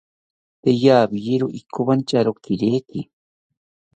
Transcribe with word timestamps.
Tee 0.61 0.85
rawiero 0.95 1.47
ikowantyawo 1.59 2.31
kireki 2.43 3.01